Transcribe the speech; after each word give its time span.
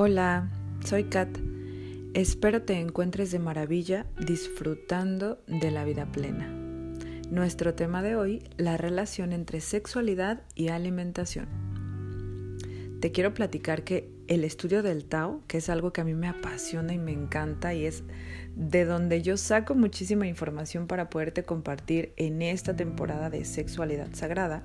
Hola, 0.00 0.48
soy 0.84 1.02
Kat. 1.02 1.28
Espero 2.14 2.62
te 2.62 2.78
encuentres 2.78 3.32
de 3.32 3.40
maravilla 3.40 4.06
disfrutando 4.24 5.42
de 5.48 5.72
la 5.72 5.82
vida 5.82 6.06
plena. 6.12 6.46
Nuestro 7.32 7.74
tema 7.74 8.00
de 8.00 8.14
hoy, 8.14 8.44
la 8.58 8.76
relación 8.76 9.32
entre 9.32 9.60
sexualidad 9.60 10.44
y 10.54 10.68
alimentación. 10.68 11.48
Te 13.00 13.10
quiero 13.10 13.34
platicar 13.34 13.82
que 13.82 14.08
el 14.28 14.44
estudio 14.44 14.84
del 14.84 15.04
Tao, 15.04 15.42
que 15.48 15.58
es 15.58 15.68
algo 15.68 15.92
que 15.92 16.02
a 16.02 16.04
mí 16.04 16.14
me 16.14 16.28
apasiona 16.28 16.94
y 16.94 16.98
me 16.98 17.10
encanta 17.10 17.74
y 17.74 17.84
es 17.84 18.04
de 18.54 18.84
donde 18.84 19.20
yo 19.22 19.36
saco 19.36 19.74
muchísima 19.74 20.28
información 20.28 20.86
para 20.86 21.10
poderte 21.10 21.42
compartir 21.42 22.12
en 22.16 22.40
esta 22.40 22.76
temporada 22.76 23.30
de 23.30 23.44
sexualidad 23.44 24.10
sagrada, 24.12 24.62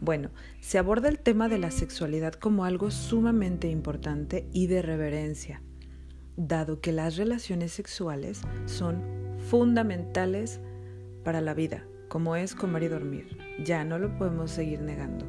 bueno, 0.00 0.30
se 0.60 0.78
aborda 0.78 1.08
el 1.08 1.18
tema 1.18 1.48
de 1.48 1.58
la 1.58 1.70
sexualidad 1.70 2.32
como 2.32 2.64
algo 2.64 2.90
sumamente 2.90 3.68
importante 3.68 4.46
y 4.52 4.66
de 4.66 4.80
reverencia, 4.80 5.62
dado 6.36 6.80
que 6.80 6.92
las 6.92 7.16
relaciones 7.16 7.72
sexuales 7.72 8.40
son 8.64 9.02
fundamentales 9.50 10.60
para 11.22 11.42
la 11.42 11.52
vida, 11.52 11.84
como 12.08 12.34
es 12.34 12.54
comer 12.54 12.84
y 12.84 12.88
dormir. 12.88 13.36
Ya 13.62 13.84
no 13.84 13.98
lo 13.98 14.16
podemos 14.16 14.50
seguir 14.50 14.80
negando. 14.80 15.26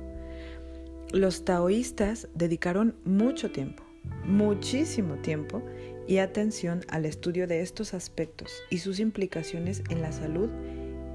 Los 1.11 1.43
taoístas 1.43 2.29
dedicaron 2.33 2.95
mucho 3.03 3.51
tiempo, 3.51 3.83
muchísimo 4.23 5.15
tiempo 5.15 5.61
y 6.07 6.19
atención 6.19 6.81
al 6.87 7.05
estudio 7.05 7.45
de 7.45 7.61
estos 7.61 7.93
aspectos 7.93 8.53
y 8.69 8.77
sus 8.77 9.01
implicaciones 9.01 9.83
en 9.89 10.01
la 10.01 10.13
salud 10.13 10.49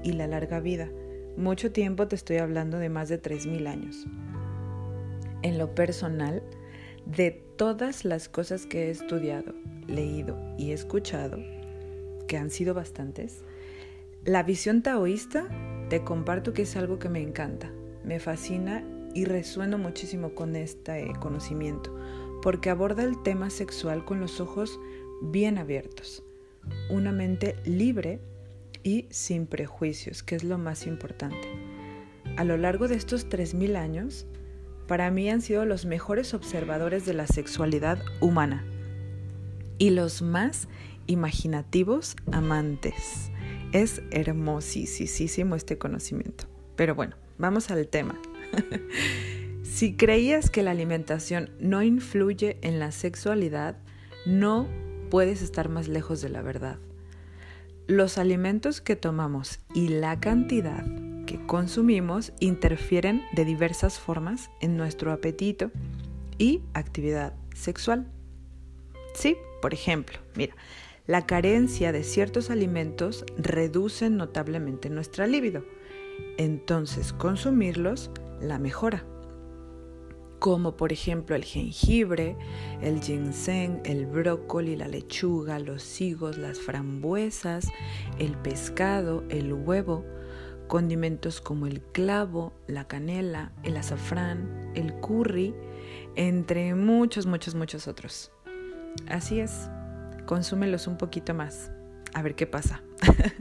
y 0.03 0.11
la 0.11 0.27
larga 0.27 0.59
vida 0.59 0.89
mucho 1.37 1.71
tiempo 1.71 2.07
te 2.07 2.15
estoy 2.15 2.37
hablando 2.37 2.79
de 2.79 2.89
más 2.89 3.09
de 3.09 3.21
3.000 3.21 3.67
años. 3.67 4.05
En 5.43 5.57
lo 5.57 5.75
personal, 5.75 6.41
de 7.05 7.31
todas 7.55 8.05
las 8.05 8.27
cosas 8.27 8.65
que 8.65 8.87
he 8.87 8.89
estudiado, 8.89 9.53
leído 9.87 10.37
y 10.57 10.71
escuchado, 10.71 11.37
que 12.27 12.37
han 12.37 12.49
sido 12.49 12.73
bastantes, 12.73 13.43
la 14.25 14.43
visión 14.43 14.81
taoísta 14.81 15.47
te 15.89 16.03
comparto 16.03 16.53
que 16.53 16.63
es 16.63 16.75
algo 16.75 16.99
que 16.99 17.07
me 17.07 17.21
encanta, 17.21 17.71
me 18.03 18.19
fascina 18.19 18.83
y 19.13 19.25
resueno 19.25 19.77
muchísimo 19.77 20.35
con 20.35 20.55
este 20.55 21.13
conocimiento, 21.19 21.95
porque 22.41 22.71
aborda 22.71 23.03
el 23.03 23.21
tema 23.21 23.49
sexual 23.49 24.05
con 24.05 24.19
los 24.19 24.41
ojos 24.41 24.79
bien 25.21 25.57
abiertos, 25.57 26.23
una 26.89 27.11
mente 27.11 27.55
libre 27.63 28.19
y 28.87 29.05
sin 29.09 29.47
prejuicios, 29.47 30.23
que 30.23 30.35
es 30.35 30.45
lo 30.45 30.57
más 30.57 30.87
importante. 30.87 31.49
A 32.37 32.45
lo 32.45 32.55
largo 32.55 32.87
de 32.87 32.95
estos 32.95 33.27
3.000 33.27 33.75
años, 33.75 34.27
para 34.87 35.11
mí 35.11 35.29
han 35.29 35.41
sido 35.41 35.65
los 35.65 35.85
mejores 35.85 36.33
observadores 36.33 37.05
de 37.05 37.13
la 37.13 37.27
sexualidad 37.27 37.99
humana 38.21 38.63
y 39.77 39.89
los 39.89 40.21
más 40.21 40.69
imaginativos 41.05 42.15
amantes. 42.31 43.29
Es 43.73 44.01
hermosísimo 44.09 45.57
este 45.57 45.77
conocimiento. 45.77 46.45
Pero 46.77 46.95
bueno, 46.95 47.17
vamos 47.37 47.69
al 47.71 47.89
tema. 47.89 48.17
si 49.63 49.97
creías 49.97 50.49
que 50.49 50.63
la 50.63 50.71
alimentación 50.71 51.49
no 51.59 51.83
influye 51.83 52.57
en 52.61 52.79
la 52.79 52.93
sexualidad, 52.93 53.75
no 54.25 54.69
puedes 55.09 55.41
estar 55.41 55.67
más 55.67 55.89
lejos 55.89 56.21
de 56.21 56.29
la 56.29 56.41
verdad. 56.41 56.79
Los 57.87 58.17
alimentos 58.17 58.81
que 58.81 58.97
tomamos 58.97 59.61
y 59.73 59.87
la 59.87 60.19
cantidad 60.19 60.85
que 61.25 61.39
consumimos 61.45 62.33
interfieren 62.41 63.21
de 63.31 63.45
diversas 63.45 63.97
formas 63.97 64.49
en 64.59 64.75
nuestro 64.75 65.13
apetito 65.13 65.71
y 66.37 66.63
actividad 66.73 67.33
sexual. 67.55 68.05
Sí, 69.13 69.37
por 69.61 69.73
ejemplo, 69.73 70.19
mira, 70.35 70.53
la 71.05 71.25
carencia 71.25 71.93
de 71.93 72.03
ciertos 72.03 72.49
alimentos 72.49 73.23
reduce 73.37 74.09
notablemente 74.09 74.89
nuestra 74.89 75.25
libido. 75.25 75.63
Entonces, 76.37 77.13
consumirlos 77.13 78.11
la 78.41 78.59
mejora 78.59 79.05
como 80.39 80.77
por 80.77 80.93
ejemplo 80.93 81.35
el 81.35 81.43
jengibre, 81.43 82.37
el 82.81 83.01
ginseng, 83.01 83.81
el 83.85 84.05
brócoli, 84.05 84.75
la 84.75 84.87
lechuga, 84.87 85.59
los 85.59 85.99
higos, 85.99 86.37
las 86.37 86.59
frambuesas, 86.59 87.67
el 88.19 88.37
pescado, 88.37 89.23
el 89.29 89.53
huevo, 89.53 90.05
condimentos 90.67 91.41
como 91.41 91.65
el 91.65 91.81
clavo, 91.81 92.53
la 92.67 92.87
canela, 92.87 93.51
el 93.63 93.77
azafrán, 93.77 94.71
el 94.75 94.93
curry, 94.95 95.55
entre 96.15 96.75
muchos, 96.75 97.25
muchos, 97.25 97.55
muchos 97.55 97.87
otros. 97.87 98.31
Así 99.07 99.39
es, 99.39 99.69
consúmelos 100.25 100.87
un 100.87 100.97
poquito 100.97 101.33
más, 101.33 101.71
a 102.13 102.21
ver 102.21 102.35
qué 102.35 102.45
pasa. 102.45 102.81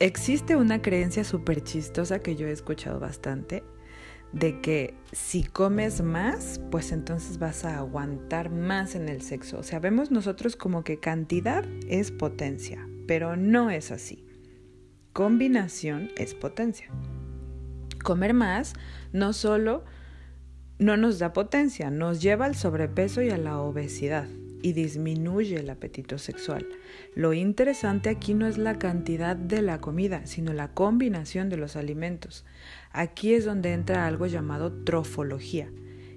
Existe 0.00 0.56
una 0.56 0.82
creencia 0.82 1.24
súper 1.24 1.62
chistosa 1.62 2.18
que 2.18 2.36
yo 2.36 2.46
he 2.46 2.52
escuchado 2.52 2.98
bastante 3.00 3.64
de 4.34 4.60
que 4.60 4.94
si 5.12 5.44
comes 5.44 6.02
más, 6.02 6.60
pues 6.70 6.92
entonces 6.92 7.38
vas 7.38 7.64
a 7.64 7.78
aguantar 7.78 8.50
más 8.50 8.94
en 8.96 9.08
el 9.08 9.22
sexo. 9.22 9.58
O 9.58 9.62
sea, 9.62 9.78
vemos 9.78 10.10
nosotros 10.10 10.56
como 10.56 10.82
que 10.82 10.98
cantidad 10.98 11.64
es 11.88 12.10
potencia, 12.10 12.86
pero 13.06 13.36
no 13.36 13.70
es 13.70 13.92
así. 13.92 14.26
Combinación 15.12 16.10
es 16.16 16.34
potencia. 16.34 16.88
Comer 18.02 18.34
más 18.34 18.74
no 19.12 19.32
solo 19.32 19.84
no 20.78 20.96
nos 20.96 21.20
da 21.20 21.32
potencia, 21.32 21.90
nos 21.90 22.20
lleva 22.20 22.46
al 22.46 22.56
sobrepeso 22.56 23.22
y 23.22 23.30
a 23.30 23.38
la 23.38 23.60
obesidad 23.60 24.26
y 24.64 24.72
disminuye 24.72 25.56
el 25.56 25.68
apetito 25.68 26.16
sexual. 26.16 26.66
Lo 27.14 27.34
interesante 27.34 28.08
aquí 28.08 28.32
no 28.32 28.46
es 28.46 28.56
la 28.56 28.78
cantidad 28.78 29.36
de 29.36 29.60
la 29.60 29.78
comida, 29.78 30.24
sino 30.24 30.54
la 30.54 30.72
combinación 30.72 31.50
de 31.50 31.58
los 31.58 31.76
alimentos. 31.76 32.46
Aquí 32.90 33.34
es 33.34 33.44
donde 33.44 33.74
entra 33.74 34.06
algo 34.06 34.24
llamado 34.24 34.72
trofología, 34.72 35.68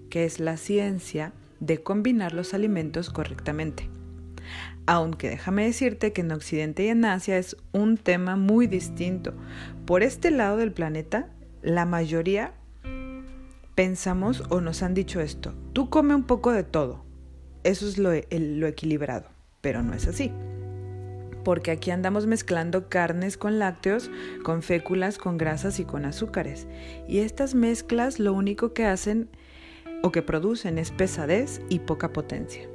que 0.09 0.23
es 0.23 0.39
la 0.39 0.55
ciencia 0.55 1.33
de 1.59 1.83
combinar 1.83 2.31
los 2.31 2.53
alimentos 2.53 3.09
correctamente. 3.09 3.89
Aunque 4.85 5.29
déjame 5.29 5.65
decirte 5.65 6.13
que 6.13 6.21
en 6.21 6.31
Occidente 6.31 6.85
y 6.85 6.87
en 6.87 7.03
Asia 7.03 7.37
es 7.37 7.57
un 7.73 7.97
tema 7.97 8.37
muy 8.37 8.65
distinto. 8.65 9.33
Por 9.85 10.03
este 10.03 10.31
lado 10.31 10.55
del 10.55 10.71
planeta, 10.71 11.27
la 11.61 11.85
mayoría 11.85 12.53
pensamos 13.75 14.45
o 14.47 14.61
nos 14.61 14.83
han 14.83 14.93
dicho 14.93 15.19
esto, 15.19 15.53
tú 15.73 15.89
come 15.89 16.15
un 16.15 16.23
poco 16.23 16.53
de 16.53 16.63
todo, 16.63 17.03
eso 17.67 17.87
es 17.87 17.97
lo, 17.97 18.13
equilibrado, 18.13 19.27
pero 19.61 19.83
no 19.83 19.93
es 19.93 20.07
así 20.07 20.31
porque 21.43 21.71
aquí 21.71 21.91
andamos 21.91 22.27
mezclando 22.27 22.89
carnes 22.89 23.37
con 23.37 23.57
lácteos, 23.57 24.11
con 24.43 24.61
féculas, 24.61 25.17
con 25.17 25.37
grasas 25.37 25.79
y 25.79 25.85
con 25.85 26.03
azúcares. 26.03 26.67
Y 27.07 27.19
estas 27.19 27.55
mezclas 27.55 28.19
lo 28.19 28.33
único 28.33 28.73
que 28.73 28.83
hacen 28.83 29.29
o 30.03 30.11
que 30.11 30.21
producen 30.21 30.77
es 30.77 30.91
pesadez 30.91 31.61
y 31.69 31.79
poca 31.79 32.11
potencia. 32.11 32.67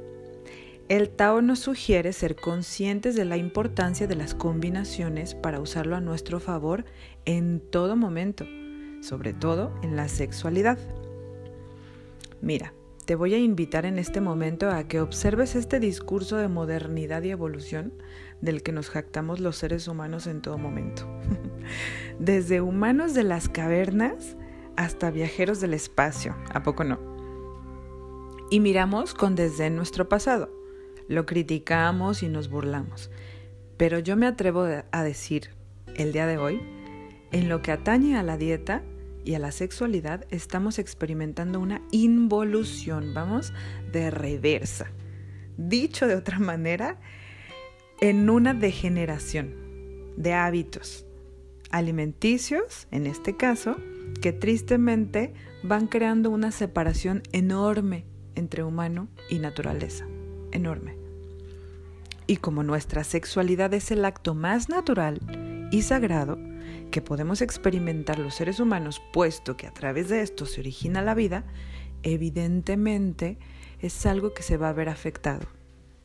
El 0.89 1.09
Tao 1.09 1.43
nos 1.43 1.59
sugiere 1.59 2.13
ser 2.13 2.35
conscientes 2.35 3.15
de 3.15 3.25
la 3.25 3.37
importancia 3.37 4.07
de 4.07 4.15
las 4.15 4.33
combinaciones 4.33 5.35
para 5.35 5.59
usarlo 5.59 5.95
a 5.95 6.01
nuestro 6.01 6.39
favor 6.39 6.83
en 7.25 7.59
todo 7.59 7.95
momento, 7.95 8.47
sobre 9.01 9.33
todo 9.33 9.71
en 9.83 9.95
la 9.95 10.09
sexualidad. 10.09 10.79
Mira, 12.41 12.73
te 13.05 13.15
voy 13.15 13.33
a 13.33 13.37
invitar 13.37 13.85
en 13.85 13.99
este 13.99 14.21
momento 14.21 14.69
a 14.69 14.87
que 14.87 15.01
observes 15.01 15.55
este 15.55 15.79
discurso 15.79 16.37
de 16.37 16.47
modernidad 16.47 17.23
y 17.23 17.31
evolución 17.31 17.93
del 18.41 18.63
que 18.63 18.71
nos 18.71 18.89
jactamos 18.89 19.39
los 19.39 19.57
seres 19.57 19.87
humanos 19.87 20.27
en 20.27 20.41
todo 20.41 20.57
momento. 20.57 21.05
Desde 22.19 22.61
humanos 22.61 23.13
de 23.13 23.23
las 23.23 23.49
cavernas 23.49 24.37
hasta 24.75 25.11
viajeros 25.11 25.59
del 25.59 25.73
espacio, 25.73 26.35
¿a 26.53 26.63
poco 26.63 26.83
no? 26.83 26.99
Y 28.49 28.59
miramos 28.59 29.13
con 29.13 29.35
desdén 29.35 29.75
nuestro 29.75 30.07
pasado, 30.07 30.49
lo 31.07 31.25
criticamos 31.25 32.23
y 32.23 32.29
nos 32.29 32.49
burlamos. 32.49 33.11
Pero 33.77 33.99
yo 33.99 34.15
me 34.15 34.27
atrevo 34.27 34.65
a 34.91 35.03
decir, 35.03 35.49
el 35.95 36.11
día 36.11 36.27
de 36.27 36.37
hoy, 36.37 36.61
en 37.31 37.49
lo 37.49 37.61
que 37.61 37.71
atañe 37.71 38.17
a 38.17 38.23
la 38.23 38.37
dieta, 38.37 38.83
y 39.25 39.35
a 39.35 39.39
la 39.39 39.51
sexualidad 39.51 40.25
estamos 40.29 40.79
experimentando 40.79 41.59
una 41.59 41.81
involución, 41.91 43.13
vamos, 43.13 43.53
de 43.91 44.11
reversa. 44.11 44.91
Dicho 45.57 46.07
de 46.07 46.15
otra 46.15 46.39
manera, 46.39 46.99
en 48.01 48.29
una 48.29 48.53
degeneración 48.53 49.53
de 50.17 50.33
hábitos 50.33 51.05
alimenticios, 51.73 52.87
en 52.91 53.07
este 53.07 53.35
caso, 53.35 53.77
que 54.21 54.31
tristemente 54.31 55.33
van 55.63 55.87
creando 55.87 56.29
una 56.29 56.51
separación 56.51 57.23
enorme 57.31 58.05
entre 58.35 58.63
humano 58.63 59.07
y 59.29 59.39
naturaleza, 59.39 60.05
enorme. 60.51 60.97
Y 62.27 62.37
como 62.37 62.63
nuestra 62.63 63.03
sexualidad 63.03 63.73
es 63.73 63.89
el 63.91 64.05
acto 64.05 64.35
más 64.35 64.69
natural 64.69 65.19
y 65.71 65.81
sagrado, 65.81 66.37
que 66.91 67.01
podemos 67.01 67.41
experimentar 67.41 68.19
los 68.19 68.35
seres 68.35 68.59
humanos, 68.59 69.01
puesto 69.11 69.57
que 69.57 69.67
a 69.67 69.73
través 69.73 70.09
de 70.09 70.21
esto 70.21 70.45
se 70.45 70.61
origina 70.61 71.01
la 71.01 71.15
vida, 71.15 71.45
evidentemente 72.03 73.37
es 73.79 74.05
algo 74.05 74.33
que 74.33 74.43
se 74.43 74.57
va 74.57 74.69
a 74.69 74.73
ver 74.73 74.89
afectado, 74.89 75.47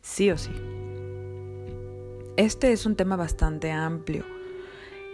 sí 0.03 0.31
o 0.31 0.39
sí. 0.39 0.53
Este 2.37 2.73
es 2.73 2.87
un 2.87 2.97
tema 2.97 3.17
bastante 3.17 3.73
amplio. 3.73 4.25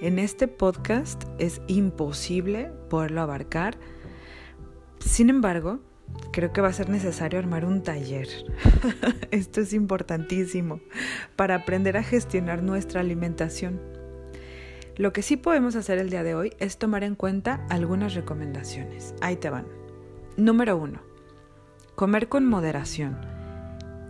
En 0.00 0.18
este 0.18 0.46
podcast 0.48 1.24
es 1.38 1.62
imposible 1.68 2.70
poderlo 2.90 3.22
abarcar. 3.22 3.78
Sin 4.98 5.30
embargo, 5.30 5.80
creo 6.32 6.52
que 6.52 6.60
va 6.60 6.68
a 6.68 6.72
ser 6.72 6.90
necesario 6.90 7.38
armar 7.38 7.64
un 7.64 7.82
taller. 7.82 8.28
Esto 9.30 9.60
es 9.62 9.72
importantísimo 9.72 10.80
para 11.36 11.54
aprender 11.54 11.96
a 11.96 12.02
gestionar 12.02 12.62
nuestra 12.62 13.00
alimentación. 13.00 13.80
Lo 14.96 15.12
que 15.12 15.22
sí 15.22 15.36
podemos 15.36 15.74
hacer 15.74 15.98
el 15.98 16.08
día 16.08 16.22
de 16.22 16.36
hoy 16.36 16.52
es 16.60 16.78
tomar 16.78 17.02
en 17.02 17.16
cuenta 17.16 17.66
algunas 17.68 18.14
recomendaciones. 18.14 19.14
Ahí 19.20 19.34
te 19.34 19.50
van. 19.50 19.66
Número 20.36 20.76
uno, 20.76 21.00
comer 21.96 22.28
con 22.28 22.46
moderación. 22.46 23.18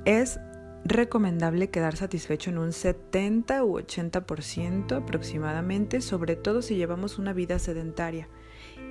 Es 0.04 0.38
recomendable 0.84 1.70
quedar 1.70 1.96
satisfecho 1.96 2.50
en 2.50 2.58
un 2.58 2.74
70 2.74 3.64
u 3.64 3.78
80% 3.78 4.96
aproximadamente, 4.96 6.02
sobre 6.02 6.36
todo 6.36 6.60
si 6.60 6.76
llevamos 6.76 7.18
una 7.18 7.32
vida 7.32 7.58
sedentaria 7.58 8.28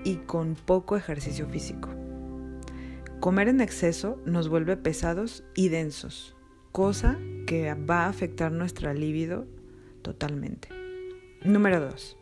y 0.03 0.15
con 0.15 0.55
poco 0.55 0.97
ejercicio 0.97 1.47
físico. 1.47 1.89
Comer 3.19 3.49
en 3.49 3.61
exceso 3.61 4.19
nos 4.25 4.49
vuelve 4.49 4.77
pesados 4.77 5.43
y 5.53 5.69
densos, 5.69 6.35
cosa 6.71 7.19
que 7.45 7.71
va 7.75 8.05
a 8.05 8.09
afectar 8.09 8.51
nuestra 8.51 8.95
libido 8.95 9.45
totalmente. 10.01 10.82
Número 11.45 11.81
2. 11.81 12.15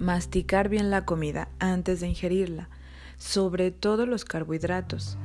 Masticar 0.00 0.70
bien 0.70 0.90
la 0.90 1.04
comida 1.04 1.50
antes 1.58 2.00
de 2.00 2.08
ingerirla, 2.08 2.70
sobre 3.18 3.70
todo 3.72 4.06
los 4.06 4.24
carbohidratos, 4.24 5.18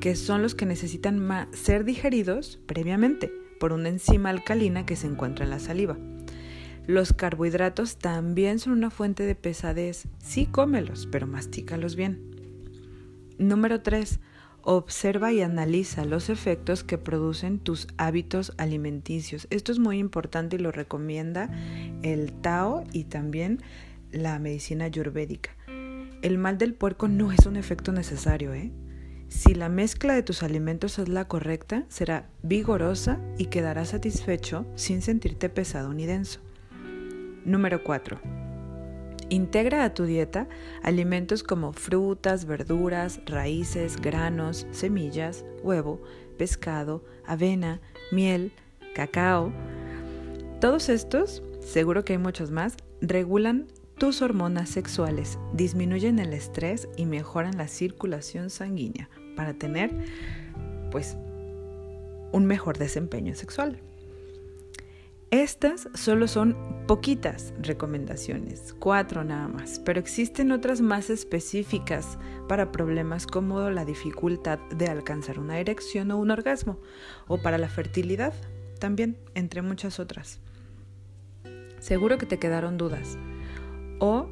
que 0.00 0.14
son 0.14 0.42
los 0.42 0.54
que 0.54 0.66
necesitan 0.66 1.48
ser 1.52 1.84
digeridos 1.84 2.60
previamente 2.66 3.32
por 3.58 3.72
una 3.72 3.88
enzima 3.88 4.28
alcalina 4.28 4.84
que 4.84 4.96
se 4.96 5.06
encuentra 5.06 5.46
en 5.46 5.50
la 5.50 5.58
saliva. 5.58 5.96
Los 6.86 7.14
carbohidratos 7.14 7.96
también 7.96 8.58
son 8.58 8.74
una 8.74 8.90
fuente 8.90 9.24
de 9.24 9.34
pesadez. 9.34 10.06
Sí, 10.18 10.44
cómelos, 10.44 11.08
pero 11.10 11.26
mastícalos 11.26 11.96
bien. 11.96 12.20
Número 13.38 13.80
3. 13.80 14.20
Observa 14.62 15.32
y 15.32 15.40
analiza 15.40 16.04
los 16.04 16.28
efectos 16.28 16.84
que 16.84 16.98
producen 16.98 17.58
tus 17.58 17.88
hábitos 17.96 18.52
alimenticios. 18.58 19.46
Esto 19.50 19.72
es 19.72 19.78
muy 19.78 19.98
importante 19.98 20.56
y 20.56 20.58
lo 20.58 20.72
recomienda 20.72 21.50
el 22.02 22.32
Tao 22.32 22.84
y 22.92 23.04
también 23.04 23.60
la 24.12 24.38
medicina 24.38 24.84
ayurvédica. 24.84 25.50
El 26.22 26.36
mal 26.38 26.58
del 26.58 26.74
puerco 26.74 27.08
no 27.08 27.32
es 27.32 27.46
un 27.46 27.56
efecto 27.56 27.92
necesario, 27.92 28.52
¿eh? 28.52 28.70
Si 29.28 29.54
la 29.54 29.68
mezcla 29.68 30.14
de 30.14 30.24
tus 30.24 30.42
alimentos 30.42 30.98
es 30.98 31.08
la 31.08 31.28
correcta, 31.28 31.86
será 31.88 32.28
vigorosa 32.42 33.20
y 33.38 33.46
quedarás 33.46 33.90
satisfecho 33.90 34.66
sin 34.74 35.02
sentirte 35.02 35.48
pesado 35.48 35.94
ni 35.94 36.04
denso. 36.04 36.40
Número 37.44 37.82
4. 37.84 38.39
Integra 39.30 39.84
a 39.84 39.94
tu 39.94 40.04
dieta 40.04 40.48
alimentos 40.82 41.44
como 41.44 41.72
frutas, 41.72 42.46
verduras, 42.46 43.20
raíces, 43.26 43.96
granos, 43.96 44.66
semillas, 44.72 45.44
huevo, 45.62 46.02
pescado, 46.36 47.04
avena, 47.24 47.80
miel, 48.10 48.52
cacao. 48.92 49.52
Todos 50.60 50.88
estos, 50.88 51.44
seguro 51.60 52.04
que 52.04 52.14
hay 52.14 52.18
muchos 52.18 52.50
más, 52.50 52.74
regulan 53.00 53.68
tus 53.98 54.20
hormonas 54.20 54.68
sexuales, 54.68 55.38
disminuyen 55.52 56.18
el 56.18 56.32
estrés 56.32 56.88
y 56.96 57.06
mejoran 57.06 57.56
la 57.56 57.68
circulación 57.68 58.50
sanguínea 58.50 59.08
para 59.36 59.54
tener 59.54 59.90
pues 60.90 61.16
un 62.32 62.46
mejor 62.46 62.78
desempeño 62.78 63.36
sexual. 63.36 63.78
Estas 65.30 65.88
solo 65.94 66.26
son 66.26 66.56
poquitas 66.90 67.54
recomendaciones, 67.62 68.74
cuatro 68.80 69.22
nada 69.22 69.46
más, 69.46 69.78
pero 69.78 70.00
existen 70.00 70.50
otras 70.50 70.80
más 70.80 71.08
específicas 71.08 72.18
para 72.48 72.72
problemas 72.72 73.28
como 73.28 73.70
la 73.70 73.84
dificultad 73.84 74.58
de 74.76 74.88
alcanzar 74.88 75.38
una 75.38 75.60
erección 75.60 76.10
o 76.10 76.18
un 76.18 76.32
orgasmo, 76.32 76.80
o 77.28 77.40
para 77.40 77.58
la 77.58 77.68
fertilidad 77.68 78.34
también, 78.80 79.18
entre 79.36 79.62
muchas 79.62 80.00
otras. 80.00 80.40
Seguro 81.78 82.18
que 82.18 82.26
te 82.26 82.40
quedaron 82.40 82.76
dudas 82.76 83.16
o 84.00 84.28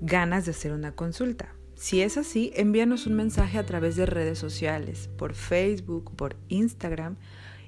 ganas 0.00 0.46
de 0.46 0.52
hacer 0.52 0.72
una 0.72 0.92
consulta. 0.92 1.52
Si 1.74 2.00
es 2.00 2.16
así, 2.16 2.52
envíanos 2.56 3.06
un 3.06 3.16
mensaje 3.16 3.58
a 3.58 3.66
través 3.66 3.96
de 3.96 4.06
redes 4.06 4.38
sociales, 4.38 5.10
por 5.18 5.34
Facebook, 5.34 6.16
por 6.16 6.36
Instagram 6.48 7.16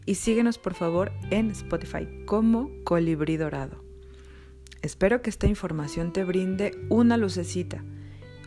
y 0.07 0.15
síguenos 0.15 0.57
por 0.57 0.73
favor 0.73 1.13
en 1.31 1.51
Spotify 1.51 2.09
como 2.25 2.71
Colibrí 2.85 3.37
Dorado. 3.37 3.87
Espero 4.83 5.23
que 5.23 5.31
esta 5.31 5.47
información 5.47 6.13
te 6.13 6.25
brinde 6.25 6.73
una 6.89 7.17
lucecita 7.17 7.85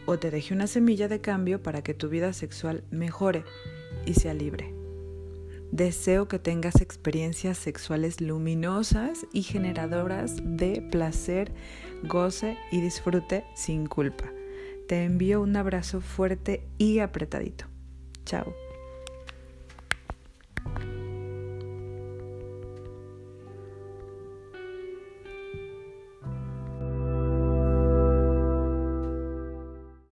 o 0.06 0.18
te 0.18 0.32
deje 0.32 0.54
una 0.54 0.68
semilla 0.68 1.08
de 1.08 1.22
cambio 1.22 1.62
para 1.62 1.84
que 1.84 1.94
tu 1.94 2.10
vida 2.10 2.34
sexual 2.34 2.84
mejore 2.90 3.44
y 4.06 4.14
sea 4.14 4.34
libre. 4.34 4.74
Deseo 5.72 6.28
que 6.28 6.38
tengas 6.38 6.82
experiencias 6.82 7.58
sexuales 7.58 8.20
luminosas 8.20 9.26
y 9.32 9.44
generadoras 9.44 10.36
de 10.44 10.82
placer, 10.92 11.54
goce 12.04 12.58
y 12.72 12.82
disfrute 12.82 13.46
sin 13.56 13.86
culpa. 13.88 14.26
Te 14.90 15.06
envío 15.06 15.42
un 15.42 15.56
abrazo 15.56 16.02
fuerte 16.02 16.68
y 16.78 17.00
apretadito. 17.00 17.66
Chao. 18.26 18.61